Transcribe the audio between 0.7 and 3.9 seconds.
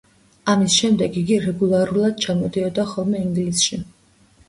შემდეგ იგი რეგულარულად ჩადიოდა ხოლმე ინგლისში.